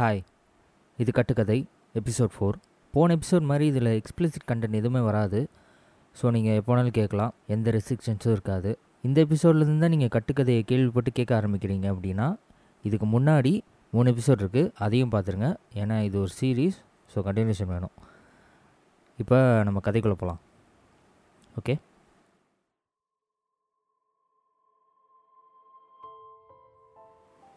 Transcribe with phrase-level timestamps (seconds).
[0.00, 0.20] Hi
[0.98, 1.56] இது கட்டுக்கதை
[1.98, 2.56] episode four
[2.94, 5.40] போன எபிசோட் மாதிரி இதில் எக்ஸ்பிளிசிட் கண்டென்ட் எதுவுமே வராது.
[6.16, 7.32] ஸோ நீங்கள் எப்போனாலும் கேட்கலாம்.
[7.54, 8.70] எந்த ரெஸ்ட்ரிக்ஷன்ஸும் இருக்காது.
[9.08, 12.28] இந்த எபிசோட்லேருந்து தான் நீங்கள் கட்டுக்கதையை கேள்விப்பட்டு கேட்க ஆரம்பிக்கிறீங்க அப்படின்னா
[12.84, 13.54] இதுக்கு முன்னாடி
[13.92, 15.50] மூணு எபிசோட் இருக்குது அதையும் பார்த்துருங்க
[15.82, 16.80] ஏன்னா இது ஒரு சீரீஸ்
[17.14, 17.94] ஸோ கண்டினியூஷன் வேணும்.
[19.18, 20.42] இப்போ நம்ம கதைக்குள்ளே போகலாம்
[21.60, 21.76] ஓகே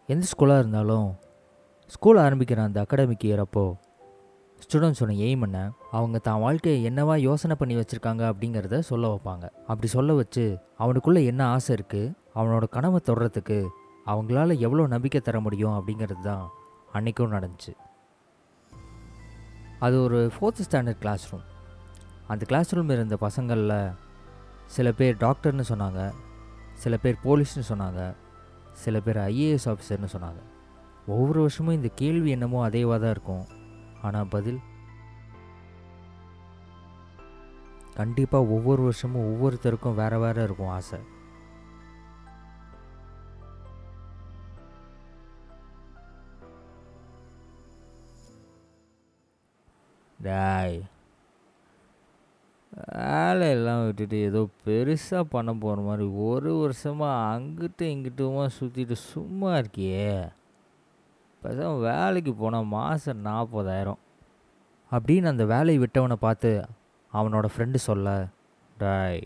[0.10, 1.08] எந்த ஸ்கூலாக இருந்தாலும்
[1.94, 3.78] ஸ்கூல் ஆரம்பிக்கிற அந்த அகாடமிக் இயர் அப்போது
[4.64, 5.60] ஸ்டூடெண்ட்ஸோட எய்ம் என்ன
[5.98, 9.46] அவங்க தான் வாழ்க்கையை என்னவா யோசனை பண்ணி வச்சுருக்காங்க அப்படிங்கிறத சொல்ல வைப்பாங்க.
[9.72, 10.46] அப்படி சொல்ல வச்சு
[10.84, 13.58] அவனுக்குள்ளே என்ன ஆசை இருக்குது அவனோட கனவை தொடரத்துக்கு
[14.12, 16.46] அவங்களால எவ்வளோ நம்பிக்கை தர முடியும் அப்படிங்கிறது தான்
[16.96, 17.74] அன்றைக்கும் நடந்துச்சு.
[19.86, 21.46] அது ஒரு ஃபோர்த் ஸ்டாண்டர்ட் கிளாஸ் ரூம்
[22.34, 23.78] அந்த கிளாஸ் ரூம் இருந்த பசங்களில்
[24.76, 26.02] சில பேர் டாக்டர்னு சொன்னாங்க
[26.84, 28.02] சில பேர் போலீஸ்னு சொன்னாங்க
[28.84, 30.42] சில பேர் ஐஏஎஸ் ஆஃபீஸர்னு சொன்னாங்க.
[31.08, 33.46] ஒவ்வொரு வருஷமும் இந்த கேள்வி என்னமோ அதேவாக தான் இருக்கும்.
[34.02, 34.60] ஆனால் பதில்?
[37.94, 41.00] கண்டிப்பாக ஒவ்வொரு வருஷமும் ஒவ்வொருத்தருக்கும் வேறு வேறு இருக்கும் ஆசை.
[50.20, 50.82] டாய்.
[52.94, 60.30] வேலையெல்லாம் விட்டுட்டு ஏதோ பெருசாக பண்ண போகிற மாதிரி ஒரு வருஷமாக அங்கிட்டும் இங்கிட்டுமா சுற்றிட்டு சும்மா இருக்கியே.
[61.44, 64.02] பேசாம வேலைக்கு போனால் மாதம் நாற்பதாயிரம்
[64.92, 66.52] அப்படின்னு அந்த வேலையை விட்டவனை பார்த்து
[67.14, 68.28] அவனோட ஃப்ரெண்டு சொல்ல
[68.78, 69.24] டாய்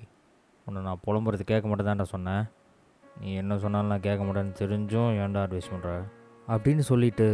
[0.65, 2.45] உன்னை நான் புலம்புறது கேட்க மாட்டேதான்டா சொன்னேன்.
[3.19, 5.91] நீ என்ன சொன்னாலும் நான் கேட்க மாட்டேன்னு தெரிஞ்சும் ஏன்டா அட்வைஸ் பண்ணுற
[6.47, 7.27] அப்படின்னு சொல்லிட்டு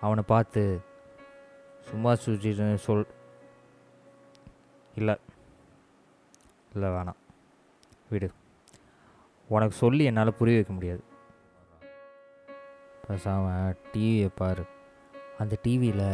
[0.00, 0.62] அவனை பார்த்து
[1.90, 3.06] சும்மா சுற்றிட்டு சொல்.
[4.94, 5.14] இல்லை
[6.74, 7.20] இல்லை வேணாம்.
[8.10, 8.28] விடு.
[9.48, 11.02] உனக்கு சொல்லி என்னால் புரிய வைக்க முடியாது.
[13.08, 14.62] பேசாமல் டிவியை பார்.
[15.38, 16.04] அந்த டிவியில்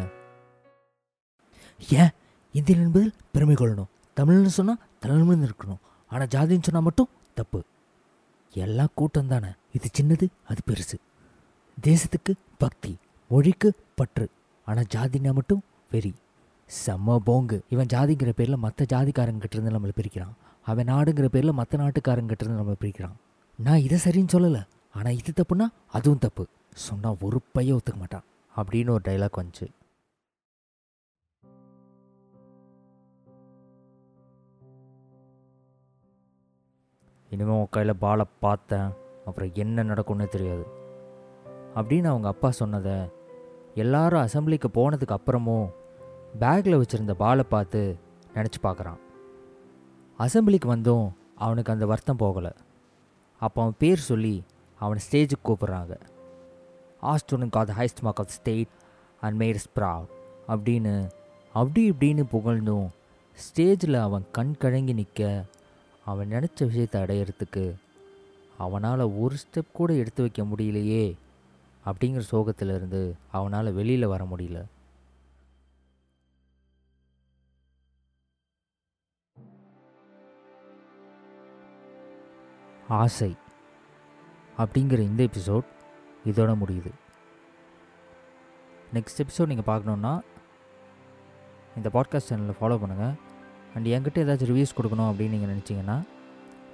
[1.90, 2.10] ஏன்?
[2.52, 3.90] இந்தியன் என்பதில் பெருமை கொள்ளணும்.
[4.16, 7.62] தமிழ்னு சொன்னால் தமிழ்னு இருக்கணும் ஆனால் ஜாதின்னு சொன்னால் மட்டும் தப்பு.
[8.52, 9.48] எல்லாம் கூட்டம் தானே.
[9.72, 10.96] இது சின்னது அது பெருசு.
[11.82, 12.96] தேசத்துக்கு பக்தி
[13.28, 14.28] மொழிக்கு பற்று.
[14.64, 16.14] ஆனால் ஜாதினா மட்டும் வெறி.
[16.86, 17.60] செம்ம போங்கு.
[17.68, 20.34] இவன் ஜாதிங்கிற பேரில் மற்ற ஜாதிக்காரங்கிட்ட இருந்து நம்மளை பிரிக்கிறான்.
[20.62, 23.16] அவன் நாடுங்கிற பேரில் மற்ற நாட்டுக்காரங்கிட்ட இருந்து நம்மளை பிரிக்கிறான்.
[23.56, 24.66] நான் இதை சரின்னு சொல்லலை.
[24.94, 26.46] ஆனால் இது தப்புனா அதுவும் தப்பு.
[26.78, 28.24] சொன்னால் ஒரு பைய ஒத்துக்க மாட்டான்.
[28.56, 29.66] அப்படின்னு ஒரு டைலாக் வந்துச்சு.
[37.30, 38.90] இனிமேல் உன் கையில் பாலை பார்த்தேன்
[39.26, 40.66] அப்புறம் என்ன நடக்கும்னே தெரியாது.
[41.74, 42.96] அப்படின்னு அவங்க அப்பா சொன்னதை
[43.74, 45.68] எல்லாரும் அசம்பிளிக்கு போனதுக்கு அப்புறமும்
[46.40, 47.98] பேக்கில் வச்சுருந்த பாலை பார்த்து
[48.34, 49.00] நினச்சி பார்க்குறான்.
[50.18, 52.52] அசம்பிளிக்கு வந்தும் அவனுக்கு அந்த வருத்தம் போகலை.
[53.38, 54.44] அப்போ அவன் பேர் சொல்லி
[54.78, 56.00] அவனை ஸ்டேஜுக்கு கூப்பிட்றாங்க.
[57.02, 58.68] A student got highest mark of state
[59.20, 60.06] and made ஸ்ப்ராவ்
[60.48, 61.08] அப்படின்னு
[61.52, 62.88] அப்படி இப்படின்னு புகழ்ந்தும்
[63.38, 65.44] ஸ்டேஜில் அவன் கண் கழங்கி நிற்க
[66.04, 67.74] அவன் நினச்ச விஷயத்தை அடையிறதுக்கு
[68.58, 71.16] அவனால் ஒரு ஸ்டெப் கூட எடுத்து வைக்க முடியலையே
[71.86, 74.64] அப்படிங்கிற சோகத்திலிருந்து அவனால் வெளியில் வர முடியல.
[82.88, 83.36] ஆசை
[84.58, 85.68] அப்படிங்கிற இந்த எபிசோட்
[86.30, 86.90] இதோட முடியுது.
[88.96, 90.12] நெக்ஸ்ட் எபிசோட் நீங்கள் பார்க்கணுன்னா
[91.76, 93.14] இந்த பாட்காஸ்ட் சேனலில் ஃபாலோ பண்ணுங்கள்
[93.74, 95.96] அண்ட் என்கிட்ட ஏதாச்சும் ரிவ்யூஸ் கொடுக்கணும் அப்படின்னு நீங்கள் நினச்சிங்கன்னா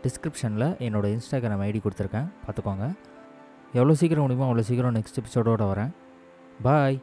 [0.04, 2.28] டிஸ்கிரிப்ஷனில் என்னோடய இன்ஸ்டாகிராம் ஐடி கொடுத்துருக்கேன்.
[2.44, 2.86] பார்த்துக்கோங்க.
[3.72, 5.92] எவ்வளோ சீக்கிரம் முடியுமோ அவ்வளோ சீக்கிரம் நெக்ஸ்ட் எபிசோடோடு வரேன்.
[6.62, 6.98] பாய்